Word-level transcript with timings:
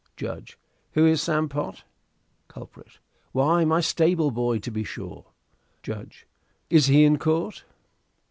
Judge. 0.17 0.57
Who 0.93 1.05
is 1.05 1.21
Sam 1.21 1.47
Pott? 1.47 1.83
Culprit. 2.47 2.97
Why, 3.33 3.63
my 3.65 3.81
stable 3.81 4.31
boy, 4.31 4.57
to 4.57 4.71
be 4.71 4.83
sure. 4.83 5.27
Judge. 5.83 6.25
Is 6.71 6.87
he 6.87 7.03
in 7.03 7.19
court? 7.19 7.65